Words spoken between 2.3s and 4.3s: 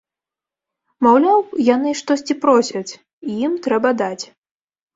просяць, і ім трэба даць.